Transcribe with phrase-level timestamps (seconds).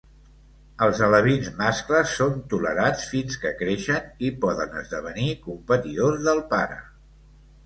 [0.83, 6.81] Els alevins mascles són tolerats fins que creixen i poden esdevenir competidors del pare.